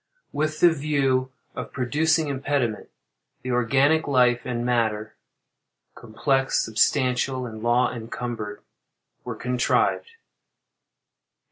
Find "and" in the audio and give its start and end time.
4.47-4.65, 7.45-7.61